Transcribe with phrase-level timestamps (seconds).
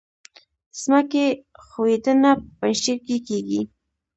[0.71, 1.25] د ځمکې
[1.65, 3.61] ښویدنه په پنجشیر کې کیږي